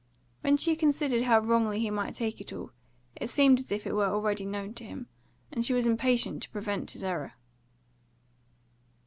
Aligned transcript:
When 0.41 0.57
she 0.57 0.75
considered 0.75 1.21
how 1.21 1.37
wrongly 1.41 1.79
he 1.79 1.91
might 1.91 2.15
take 2.15 2.41
it 2.41 2.51
all, 2.51 2.71
it 3.15 3.29
seemed 3.29 3.59
as 3.59 3.71
if 3.71 3.85
it 3.85 3.93
were 3.93 4.07
already 4.07 4.45
known 4.47 4.73
to 4.73 4.83
him, 4.83 5.05
and 5.51 5.63
she 5.63 5.75
was 5.75 5.85
impatient 5.85 6.41
to 6.41 6.49
prevent 6.49 6.89
his 6.89 7.03
error. 7.03 7.33